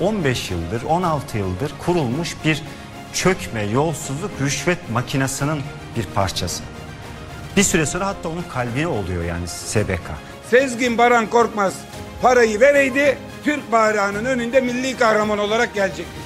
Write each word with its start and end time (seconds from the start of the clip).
15 0.00 0.50
yıldır 0.50 0.82
16 0.82 1.38
yıldır 1.38 1.72
kurulmuş 1.86 2.36
bir 2.44 2.62
çökme, 3.12 3.62
yolsuzluk, 3.62 4.30
rüşvet 4.40 4.90
makinasının 4.90 5.60
bir 5.96 6.04
parçası. 6.14 6.62
Bir 7.56 7.62
süre 7.62 7.86
sonra 7.86 8.06
hatta 8.06 8.28
onun 8.28 8.44
kalbine 8.52 8.86
oluyor 8.86 9.24
yani 9.24 9.48
SBK. 9.48 10.10
Sezgin 10.50 10.98
Baran 10.98 11.26
Korkmaz 11.26 11.74
parayı 12.22 12.60
vereydi 12.60 13.18
Türk 13.44 13.72
bayrağının 13.72 14.24
önünde 14.24 14.60
milli 14.60 14.96
kahraman 14.96 15.38
olarak 15.38 15.74
gelecekti. 15.74 16.24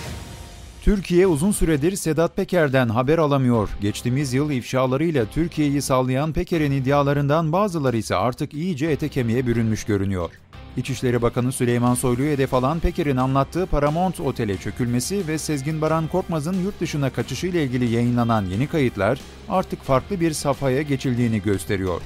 Türkiye 0.83 1.27
uzun 1.27 1.53
süredir 1.53 1.97
Sedat 1.97 2.37
Peker'den 2.37 2.89
haber 2.89 3.19
alamıyor. 3.19 3.69
Geçtiğimiz 3.81 4.33
yıl 4.33 4.51
ifşalarıyla 4.51 5.27
Türkiye'yi 5.27 5.83
sallayan 5.83 6.33
Peker'in 6.33 6.73
iddialarından 6.73 7.53
bazıları 7.53 7.97
ise 7.97 8.17
artık 8.17 8.55
iyice 8.55 8.87
ete 8.87 9.09
kemiğe 9.09 9.47
bürünmüş 9.47 9.85
görünüyor. 9.85 10.31
İçişleri 10.79 11.23
Bakanı 11.23 11.53
Süleyman 11.53 11.95
Soylu'yu 11.95 12.31
hedef 12.31 12.55
alan 12.55 12.81
Peker'in 12.81 13.17
anlattığı 13.17 13.67
Paramount 13.67 14.21
Otel'e 14.21 14.57
çökülmesi 14.57 15.29
ve 15.29 15.39
Sezgin 15.39 15.81
Baran 15.81 16.09
Korkmaz'ın 16.09 16.63
yurt 16.65 16.81
dışına 16.81 17.11
kaçışı 17.11 17.47
ile 17.47 17.65
ilgili 17.65 17.95
yayınlanan 17.95 18.45
yeni 18.45 18.67
kayıtlar 18.67 19.21
artık 19.49 19.83
farklı 19.83 20.21
bir 20.21 20.33
safhaya 20.33 20.83
geçildiğini 20.83 21.43
gösteriyor. 21.43 22.01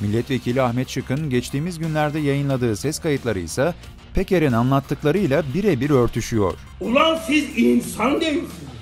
Milletvekili 0.00 0.62
Ahmet 0.62 0.88
Şık'ın 0.88 1.30
geçtiğimiz 1.30 1.78
günlerde 1.78 2.18
yayınladığı 2.18 2.76
ses 2.76 2.98
kayıtları 2.98 3.38
ise 3.38 3.74
Peker'in 4.14 4.52
anlattıklarıyla 4.52 5.42
birebir 5.54 5.90
örtüşüyor. 5.90 6.54
Ulan 6.80 7.18
siz 7.26 7.58
insan 7.58 8.20
değilsiniz. 8.20 8.77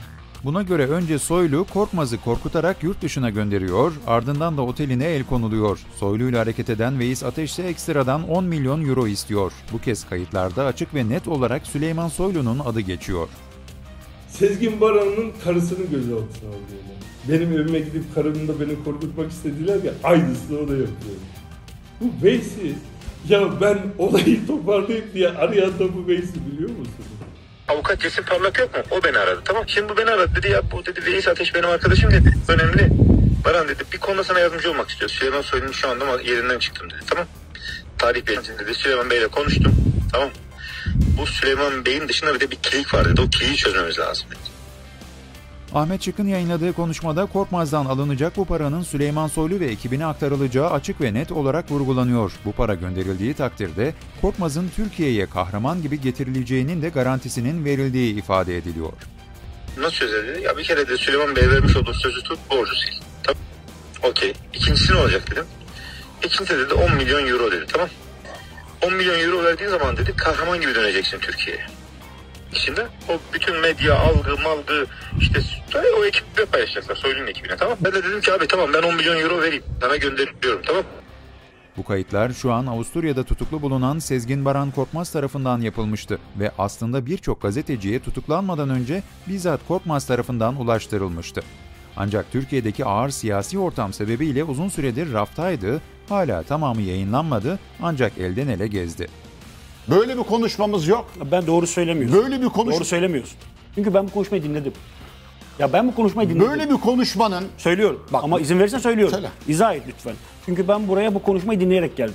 Buna 0.47 0.63
göre 0.63 0.87
önce 0.87 1.19
Soylu 1.19 1.67
Korkmaz'ı 1.73 2.21
korkutarak 2.21 2.83
yurt 2.83 3.03
dışına 3.03 3.31
gönderiyor, 3.31 3.93
ardından 4.07 4.57
da 4.57 4.63
oteline 4.63 5.05
el 5.05 5.25
konuluyor. 5.25 5.79
Soylu 5.97 6.29
ile 6.29 6.37
hareket 6.37 6.71
eden 6.71 6.99
Veys 6.99 7.23
Ateş 7.23 7.51
ise 7.51 7.63
ekstradan 7.63 8.29
10 8.29 8.45
milyon 8.45 8.89
euro 8.89 9.07
istiyor. 9.07 9.53
Bu 9.73 9.79
kez 9.79 10.09
kayıtlarda 10.09 10.65
açık 10.65 10.95
ve 10.95 11.09
net 11.09 11.29
olarak 11.29 11.67
Süleyman 11.67 12.09
Soylu'nun 12.09 12.59
adı 12.59 12.81
geçiyor. 12.81 13.29
Sezgin 14.29 14.81
Baran'ın 14.81 15.33
karısını 15.45 15.87
gözaltına 15.87 16.49
alıyorlar. 16.49 16.97
Benim 17.29 17.53
evime 17.53 17.79
gidip 17.79 18.15
karımla 18.15 18.61
beni 18.61 18.85
korkutmak 18.85 19.31
istediler 19.33 19.85
ya 19.85 19.93
aynısını 20.05 20.59
o 20.59 20.69
da 20.69 20.73
yapıyor. 20.73 21.17
Bu 22.01 22.25
Veysi 22.25 22.75
ya 23.29 23.61
ben 23.61 23.79
olayı 23.99 24.47
toparlayayım 24.47 25.07
diye 25.15 25.29
arayan 25.29 25.79
da 25.79 25.95
bu 25.95 26.09
Veysi 26.09 26.35
biliyor 26.53 26.71
musunuz? 26.71 27.16
Avukat 27.69 28.01
Cesim 28.01 28.25
Parlak 28.25 28.59
yok 28.59 28.77
mu? 28.77 28.83
O 28.91 29.05
beni 29.05 29.19
aradı. 29.19 29.41
Tamam. 29.45 29.65
Şimdi 29.67 29.89
bu 29.89 29.97
beni 29.97 30.11
aradı 30.11 30.35
dedi 30.35 30.51
ya 30.51 30.71
bu 30.71 30.87
dedi 30.87 31.07
Veys 31.07 31.29
Ateş 31.29 31.55
benim 31.55 31.69
arkadaşım 31.69 32.11
dedi. 32.11 32.35
Önemli. 32.49 32.91
Baran 33.45 33.69
dedi 33.69 33.85
bir 33.93 33.99
konuda 33.99 34.25
sana 34.25 34.41
yardımcı 34.41 34.71
olmak 34.71 34.91
istiyor. 34.91 35.11
Süleyman 35.11 35.43
Soylu'nun 35.43 35.73
şu 35.73 35.89
anda 35.89 36.21
yerinden 36.23 36.59
çıktım 36.59 36.91
dedi. 36.91 37.01
Tamam. 37.07 37.27
Tarih 37.99 38.27
Bey'in 38.27 38.41
dedi. 38.59 38.75
Süleyman 38.75 39.11
Bey'le 39.11 39.29
konuştum. 39.29 39.75
Tamam. 40.13 40.31
Bu 41.19 41.27
Süleyman 41.27 41.87
Bey'in 41.87 42.09
dışında 42.09 42.35
bir 42.35 42.41
de 42.41 42.51
bir 42.51 42.57
keyik 42.57 42.95
var 42.95 43.09
dedi. 43.09 43.21
O 43.21 43.31
keyiği 43.31 43.57
çözmemiz 43.57 43.99
lazım 43.99 44.27
dedi. 44.31 44.56
Ahmet 45.77 46.03
Çık'ın 46.03 46.27
yayınladığı 46.27 46.73
konuşmada 46.73 47.27
Korkmaz'dan 47.27 47.87
alınacak 47.87 48.37
bu 48.37 48.45
paranın 48.45 48.83
Süleyman 48.83 49.29
Soylu 49.29 49.61
ve 49.61 49.67
ekibine 49.67 50.07
aktarılacağı 50.07 50.71
açık 50.71 51.01
ve 51.01 51.15
net 51.15 51.33
olarak 51.33 51.71
vurgulanıyor. 51.71 52.33
Bu 52.45 52.53
para 52.53 52.75
gönderildiği 52.75 53.35
takdirde 53.35 53.95
Korkmaz'ın 54.21 54.71
Türkiye'ye 54.77 55.27
kahraman 55.27 55.83
gibi 55.83 56.01
getirileceğinin 56.01 56.83
de 56.83 56.89
garantisinin 56.89 57.65
verildiği 57.65 58.15
ifade 58.19 58.57
ediliyor. 58.57 58.93
Nasıl 59.79 60.07
dedi. 60.07 60.43
Ya 60.43 60.57
bir 60.57 60.65
kere 60.65 60.89
de 60.89 60.97
Süleyman 60.97 61.37
Bey 61.37 61.51
vermiş 61.51 61.77
olduğu 61.77 61.95
sözü 61.95 62.23
tut 62.23 62.39
borcu 62.51 62.73
sil. 62.83 62.95
Tamam. 63.23 63.43
Okey. 64.03 64.33
İkincisi 64.55 64.93
ne 64.93 64.97
olacak 64.97 65.31
dedim. 65.31 65.45
İkincisi 66.25 66.59
dedi 66.59 66.75
10 66.75 66.95
milyon 66.95 67.27
euro 67.27 67.53
dedi. 67.53 67.65
Tamam. 67.73 67.89
10 68.83 68.95
milyon 68.95 69.19
euro 69.19 69.45
verdiğin 69.45 69.71
zaman 69.71 69.97
dedi 69.97 70.13
kahraman 70.17 70.61
gibi 70.61 70.75
döneceksin 70.75 71.19
Türkiye'ye 71.19 71.76
içinde 72.57 72.87
o 73.09 73.13
bütün 73.35 73.61
medya, 73.61 73.99
algı, 73.99 74.37
malgı 74.43 74.87
işte 75.21 75.41
o 76.01 76.05
ekiple 76.05 76.45
paylaşacaklar. 76.45 76.97
Soylu'nun 76.97 77.27
ekibine 77.27 77.57
tamam. 77.57 77.79
Ben 77.81 77.93
de 77.93 78.05
dedim 78.05 78.21
ki 78.21 78.33
abi 78.33 78.47
tamam 78.47 78.71
ben 78.73 78.83
10 78.83 78.95
milyon 78.95 79.21
euro 79.21 79.43
vereyim. 79.43 79.65
Sana 79.81 79.97
gönderiyorum 79.97 80.63
tamam. 80.67 80.83
Bu 81.77 81.85
kayıtlar 81.85 82.33
şu 82.33 82.53
an 82.53 82.67
Avusturya'da 82.67 83.25
tutuklu 83.25 83.63
bulunan 83.63 83.99
Sezgin 83.99 84.45
Baran 84.45 84.71
Korkmaz 84.71 85.11
tarafından 85.11 85.61
yapılmıştı 85.61 86.19
ve 86.39 86.51
aslında 86.59 87.07
birçok 87.07 87.43
gazeteciye 87.43 87.99
tutuklanmadan 88.01 88.71
önce 88.71 89.03
bizzat 89.29 89.61
Korkmaz 89.69 90.07
tarafından 90.07 90.61
ulaştırılmıştı. 90.61 91.43
Ancak 91.97 92.33
Türkiye'deki 92.33 92.85
ağır 92.85 93.11
siyasi 93.11 93.59
ortam 93.59 93.93
sebebiyle 93.93 94.45
uzun 94.45 94.69
süredir 94.69 95.13
raftaydı, 95.13 95.81
hala 96.09 96.43
tamamı 96.43 96.83
yayınlanmadı 96.83 97.59
ancak 97.83 98.19
elden 98.19 98.49
ele 98.49 98.67
gezdi. 98.67 99.09
Böyle 99.89 100.19
bir 100.19 100.23
konuşmamız 100.23 100.89
yok. 100.89 101.13
Ben 101.33 101.47
doğru 101.47 101.67
söylemiyorsun. 101.67 102.23
Böyle 102.23 102.43
bir 102.43 102.49
konuş 102.49 102.75
Doğru 102.75 102.85
söylemiyorsun. 102.85 103.39
Çünkü 103.75 103.95
ben 103.95 104.07
bu 104.07 104.11
konuşmayı 104.11 104.43
dinledim. 104.43 104.73
Ya 105.59 105.73
ben 105.73 105.89
bu 105.89 105.95
konuşmayı 105.95 106.29
dinledim. 106.29 106.51
Böyle 106.51 106.71
bir 106.71 106.75
konuşmanın 106.75 107.45
Söylüyorum. 107.59 108.03
Bak, 108.13 108.25
Ama 108.25 108.41
izin 108.41 108.59
verirsen 108.59 108.79
söylüyorum. 108.79 109.15
Söyle. 109.15 109.29
İzah 109.49 109.75
et 109.75 109.83
lütfen. 109.89 110.15
Çünkü 110.47 110.69
ben 110.69 110.89
buraya 110.89 111.15
bu 111.15 111.23
konuşmayı 111.23 111.61
dinleyerek 111.61 111.97
geldim. 111.97 112.15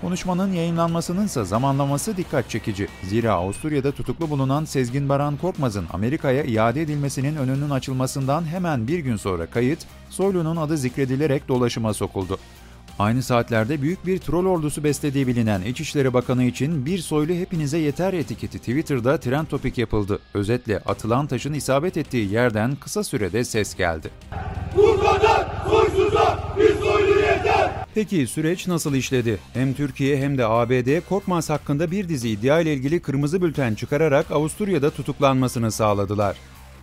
Konuşmanın 0.00 0.52
yayınlanmasının 0.52 1.26
ise 1.26 1.44
zamanlaması 1.44 2.16
dikkat 2.16 2.50
çekici. 2.50 2.88
Zira 3.02 3.32
Avusturya'da 3.32 3.92
tutuklu 3.92 4.30
bulunan 4.30 4.64
Sezgin 4.64 5.08
Baran 5.08 5.36
Korkmaz'ın 5.36 5.86
Amerika'ya 5.92 6.44
iade 6.44 6.82
edilmesinin 6.82 7.36
önünün 7.36 7.70
açılmasından 7.70 8.44
hemen 8.44 8.88
bir 8.88 8.98
gün 8.98 9.16
sonra 9.16 9.46
kayıt, 9.46 9.78
Soylu'nun 10.10 10.56
adı 10.56 10.76
zikredilerek 10.76 11.48
dolaşıma 11.48 11.94
sokuldu. 11.94 12.38
Aynı 12.98 13.22
saatlerde 13.22 13.82
büyük 13.82 14.06
bir 14.06 14.18
troll 14.18 14.46
ordusu 14.46 14.84
beslediği 14.84 15.26
bilinen 15.26 15.62
İçişleri 15.62 16.14
Bakanı 16.14 16.44
için 16.44 16.86
bir 16.86 16.98
soylu 16.98 17.32
hepinize 17.32 17.78
yeter 17.78 18.12
etiketi 18.12 18.58
Twitter'da 18.58 19.20
trend 19.20 19.46
topik 19.46 19.78
yapıldı. 19.78 20.18
Özetle 20.34 20.78
atılan 20.78 21.26
taşın 21.26 21.52
isabet 21.54 21.96
ettiği 21.96 22.32
yerden 22.32 22.76
kısa 22.76 23.04
sürede 23.04 23.44
ses 23.44 23.74
geldi. 23.74 24.10
Bu 24.76 25.00
kadar 25.00 25.46
soysuza 25.70 26.54
bir 26.58 26.74
soylu 26.74 27.20
yeter. 27.20 27.70
Peki 27.94 28.26
süreç 28.26 28.66
nasıl 28.66 28.94
işledi? 28.94 29.38
Hem 29.54 29.74
Türkiye 29.74 30.16
hem 30.16 30.38
de 30.38 30.46
ABD 30.46 31.08
Korkmaz 31.08 31.50
hakkında 31.50 31.90
bir 31.90 32.08
dizi 32.08 32.30
iddia 32.30 32.60
ile 32.60 32.74
ilgili 32.74 33.00
kırmızı 33.00 33.42
bülten 33.42 33.74
çıkararak 33.74 34.30
Avusturya'da 34.30 34.90
tutuklanmasını 34.90 35.72
sağladılar. 35.72 36.36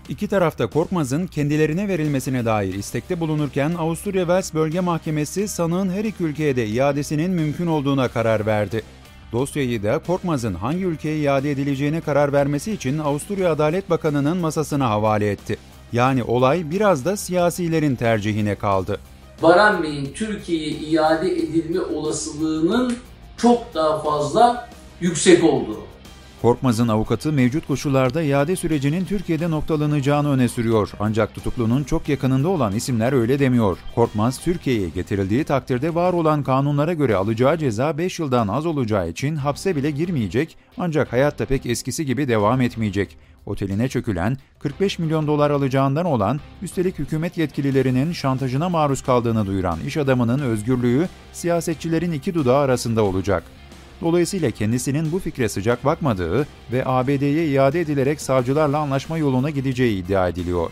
İki 0.10 0.28
tarafta 0.28 0.68
Korkmaz'ın 0.68 1.28
kendilerine 1.28 1.88
verilmesine 1.88 2.46
dair 2.46 2.74
istekte 2.74 3.20
bulunurken 3.20 3.74
Avusturya 3.74 4.22
Wels 4.22 4.54
Bölge 4.54 4.80
Mahkemesi 4.80 5.48
sanığın 5.48 5.90
her 5.90 6.04
iki 6.04 6.24
ülkeye 6.24 6.56
de 6.56 6.68
iadesinin 6.68 7.32
mümkün 7.32 7.68
olduğuna 7.68 8.08
karar 8.08 8.46
verdi. 8.46 8.84
Dosyayı 9.32 9.84
da 9.84 10.00
Korkmaz'ın 10.00 10.54
hangi 10.54 10.86
ülkeye 10.86 11.18
iade 11.18 11.52
edileceğine 11.52 12.02
karar 12.02 12.34
vermesi 12.34 12.72
için 12.72 13.00
Avusturya 13.00 13.52
Adalet 13.52 13.90
Bakanı'nın 13.90 14.38
masasına 14.38 14.90
havale 14.90 15.32
etti. 15.32 15.58
Yani 15.94 16.24
olay 16.24 16.72
biraz 16.72 17.06
da 17.06 17.18
siyasilerin 17.18 17.96
tercihine 17.96 18.56
kaldı. 18.56 19.00
Baran 19.42 19.84
Bey'in 19.84 20.14
Türkiye'ye 20.14 20.70
iade 20.70 21.32
edilme 21.32 21.82
olasılığının 21.82 22.98
çok 23.38 23.74
daha 23.74 24.00
fazla 24.00 24.70
yüksek 25.02 25.44
olduğu. 25.44 25.93
Korkmaz'ın 26.44 26.88
avukatı 26.88 27.34
mevcut 27.34 27.68
koşullarda 27.68 28.22
iade 28.22 28.56
sürecinin 28.56 29.06
Türkiye'de 29.06 29.52
noktalanacağını 29.52 30.30
öne 30.30 30.48
sürüyor. 30.48 30.92
Ancak 31.00 31.36
tutuklunun 31.36 31.84
çok 31.84 32.10
yakınında 32.10 32.48
olan 32.48 32.76
isimler 32.76 33.14
öyle 33.14 33.40
demiyor. 33.40 33.78
Korkmaz, 33.96 34.40
Türkiye'ye 34.40 34.90
getirildiği 34.90 35.44
takdirde 35.44 35.96
var 35.96 36.14
olan 36.14 36.44
kanunlara 36.44 36.94
göre 36.94 37.16
alacağı 37.16 37.58
ceza 37.58 37.98
5 37.98 38.20
yıldan 38.20 38.48
az 38.48 38.66
olacağı 38.66 39.10
için 39.10 39.36
hapse 39.36 39.76
bile 39.76 39.92
girmeyecek 39.92 40.58
ancak 40.78 41.14
hayatta 41.14 41.46
pek 41.46 41.66
eskisi 41.66 42.06
gibi 42.06 42.28
devam 42.28 42.62
etmeyecek. 42.62 43.18
Oteline 43.46 43.90
çökülen, 43.90 44.38
45 44.60 45.00
milyon 45.00 45.28
dolar 45.28 45.52
alacağından 45.52 46.06
olan, 46.06 46.40
üstelik 46.62 47.00
hükümet 47.00 47.38
yetkililerinin 47.38 48.12
şantajına 48.12 48.70
maruz 48.70 49.02
kaldığını 49.02 49.46
duyuran 49.46 49.80
iş 49.88 49.98
adamının 49.98 50.40
özgürlüğü 50.40 51.08
siyasetçilerin 51.34 52.12
iki 52.12 52.34
dudağı 52.34 52.58
arasında 52.58 53.04
olacak. 53.04 53.44
Dolayısıyla 54.04 54.52
kendisinin 54.52 55.12
bu 55.12 55.20
fikre 55.20 55.50
sıcak 55.50 55.86
bakmadığı 55.86 56.48
ve 56.72 56.84
ABD'ye 56.86 57.48
iade 57.48 57.82
edilerek 57.82 58.22
savcılarla 58.22 58.78
anlaşma 58.78 59.18
yoluna 59.18 59.50
gideceği 59.50 60.04
iddia 60.04 60.28
ediliyor. 60.28 60.72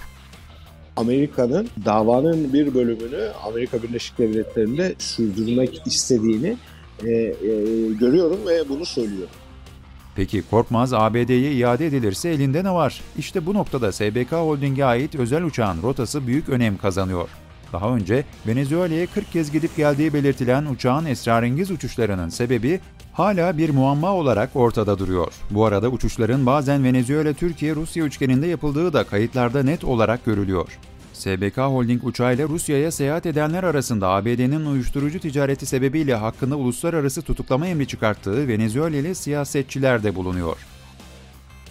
Amerika'nın 0.95 1.69
davanın 1.85 2.53
bir 2.53 2.73
bölümünü 2.73 3.31
Amerika 3.43 3.83
Birleşik 3.83 4.17
Devletleri'nde 4.17 4.95
sürdürmek 4.97 5.81
istediğini 5.87 6.57
e, 7.03 7.11
e, 7.11 7.33
görüyorum 7.99 8.39
ve 8.47 8.69
bunu 8.69 8.85
söylüyorum. 8.85 9.35
Peki 10.15 10.43
Korkmaz 10.49 10.93
ABD'ye 10.93 11.51
iade 11.51 11.87
edilirse 11.87 12.29
elinde 12.29 12.63
ne 12.63 12.71
var? 12.71 13.01
İşte 13.17 13.45
bu 13.45 13.53
noktada 13.53 13.91
SBK 13.91 14.31
Holding'e 14.31 14.85
ait 14.85 15.15
özel 15.15 15.43
uçağın 15.43 15.81
rotası 15.81 16.27
büyük 16.27 16.49
önem 16.49 16.77
kazanıyor. 16.77 17.29
Daha 17.73 17.95
önce 17.95 18.23
Venezuela'ya 18.47 19.07
40 19.07 19.31
kez 19.31 19.51
gidip 19.51 19.77
geldiği 19.77 20.13
belirtilen 20.13 20.65
uçağın 20.65 21.05
esrarengiz 21.05 21.71
uçuşlarının 21.71 22.29
sebebi 22.29 22.79
hala 23.13 23.57
bir 23.57 23.69
muamma 23.69 24.13
olarak 24.13 24.49
ortada 24.55 24.99
duruyor. 24.99 25.33
Bu 25.51 25.65
arada 25.65 25.89
uçuşların 25.89 26.45
bazen 26.45 26.83
Venezuela-Türkiye-Rusya 26.83 28.03
üçgeninde 28.05 28.47
yapıldığı 28.47 28.93
da 28.93 29.03
kayıtlarda 29.03 29.63
net 29.63 29.83
olarak 29.83 30.25
görülüyor. 30.25 30.79
SBK 31.13 31.57
Holding 31.57 32.03
uçağıyla 32.03 32.47
Rusya'ya 32.47 32.91
seyahat 32.91 33.25
edenler 33.25 33.63
arasında 33.63 34.09
ABD'nin 34.09 34.65
uyuşturucu 34.65 35.19
ticareti 35.19 35.65
sebebiyle 35.65 36.15
hakkında 36.15 36.55
uluslararası 36.55 37.21
tutuklama 37.21 37.67
emri 37.67 37.87
çıkarttığı 37.87 38.47
Venezuelalı 38.47 39.15
siyasetçiler 39.15 40.03
de 40.03 40.15
bulunuyor. 40.15 40.57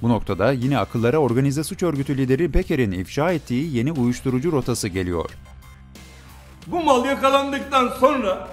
Bu 0.02 0.08
noktada 0.08 0.52
yine 0.52 0.78
akıllara 0.78 1.18
organize 1.18 1.64
suç 1.64 1.82
örgütü 1.82 2.16
lideri 2.16 2.54
Beker'in 2.54 2.92
ifşa 2.92 3.32
ettiği 3.32 3.76
yeni 3.76 3.92
uyuşturucu 3.92 4.52
rotası 4.52 4.88
geliyor. 4.88 5.30
Bu 6.66 6.80
mal 6.84 7.04
yakalandıktan 7.04 7.88
sonra 8.00 8.48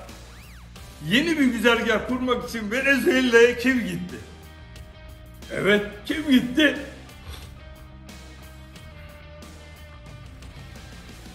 yeni 1.05 1.39
bir 1.39 1.45
güzergah 1.45 2.07
kurmak 2.07 2.49
için 2.49 2.71
Venezuela'ya 2.71 3.57
kim 3.57 3.79
gitti? 3.79 4.15
Evet, 5.53 5.85
kim 6.05 6.31
gitti? 6.31 6.77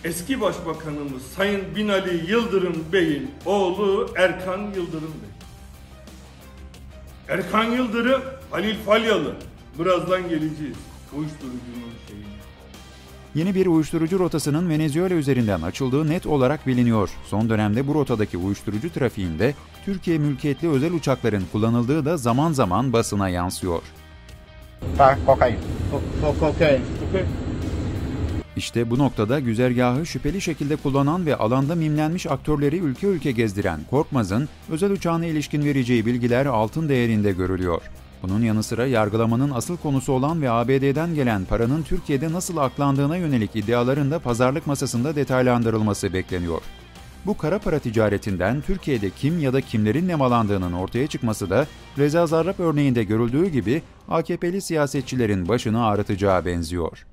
Eski 0.05 0.41
Başbakanımız 0.41 1.23
Sayın 1.23 1.77
Binali 1.77 2.31
Yıldırım 2.31 2.85
Bey'in 2.93 3.31
oğlu 3.45 4.15
Erkan 4.17 4.59
Yıldırım 4.59 5.15
Bey. 5.23 5.33
Erkan 7.29 7.65
Yıldırım, 7.65 8.23
Halil 8.51 8.77
Falyalı. 8.87 9.37
Birazdan 9.79 10.23
geleceğiz. 10.29 10.77
Uyuşturucunun 11.13 11.93
şeyi. 12.09 12.25
Yeni 13.35 13.55
bir 13.55 13.67
uyuşturucu 13.67 14.19
rotasının 14.19 14.69
Venezuela 14.69 15.15
üzerinden 15.15 15.63
açıldığı 15.63 16.09
net 16.09 16.27
olarak 16.27 16.67
biliniyor. 16.67 17.11
Son 17.27 17.49
dönemde 17.51 17.87
bu 17.87 17.95
rotadaki 17.95 18.39
uyuşturucu 18.39 18.93
trafiğinde 18.93 19.55
Türkiye 19.85 20.19
mülkiyetli 20.19 20.69
özel 20.69 20.93
uçakların 20.93 21.45
kullanıldığı 21.53 22.05
da 22.05 22.17
zaman 22.17 22.53
zaman 22.53 22.93
basına 22.93 23.29
yansıyor. 23.29 23.83
Kokain. 26.41 26.81
İşte 28.57 28.91
bu 28.91 28.99
noktada 28.99 29.41
güzergahı 29.41 30.07
şüpheli 30.07 30.41
şekilde 30.41 30.77
kullanan 30.77 31.27
ve 31.27 31.37
alanda 31.37 31.75
mimlenmiş 31.75 32.27
aktörleri 32.27 32.79
ülke 32.79 33.07
ülke 33.07 33.33
gezdiren 33.33 33.81
Korkmaz'ın 33.91 34.49
özel 34.71 34.91
uçağına 34.91 35.27
ilişkin 35.27 35.65
vereceği 35.65 36.07
bilgiler 36.07 36.47
altın 36.47 36.89
değerinde 36.89 37.33
görülüyor. 37.33 37.83
Bunun 38.23 38.43
yanı 38.43 38.63
sıra 38.63 38.87
yargılamanın 38.87 39.51
asıl 39.51 39.77
konusu 39.77 40.13
olan 40.13 40.43
ve 40.43 40.51
ABD'den 40.51 41.15
gelen 41.15 41.45
paranın 41.45 41.83
Türkiye'de 41.83 42.33
nasıl 42.33 42.57
aklandığına 42.57 43.17
yönelik 43.17 43.57
iddiaların 43.57 44.11
da 44.11 44.19
pazarlık 44.19 44.67
masasında 44.67 45.17
detaylandırılması 45.17 46.13
bekleniyor. 46.13 46.63
Bu 47.27 47.37
kara 47.37 47.59
para 47.59 47.79
ticaretinden 47.79 48.61
Türkiye'de 48.61 49.11
kim 49.11 49.41
ya 49.41 49.53
da 49.53 49.61
kimlerin 49.61 50.09
nemalandığının 50.09 50.73
ortaya 50.73 51.07
çıkması 51.07 51.51
da 51.51 51.67
Reza 51.99 52.27
Zarrab 52.27 52.59
örneğinde 52.59 53.05
görüldüğü 53.05 53.47
gibi 53.47 53.83
AKP'li 54.09 54.61
siyasetçilerin 54.61 55.49
başını 55.49 55.87
ağrıtacağı 55.87 56.45
benziyor. 56.45 57.07